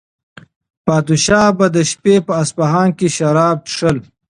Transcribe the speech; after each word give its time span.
پادشاه 0.85 1.47
به 1.57 1.65
د 1.75 1.77
شپې 1.89 2.15
په 2.27 2.33
اصفهان 2.43 2.89
کې 2.97 3.07
شراب 3.17 3.57
څښل. 3.71 3.97